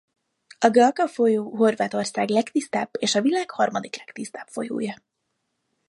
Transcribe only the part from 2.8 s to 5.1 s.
és a világ harmadik legtisztább folyója.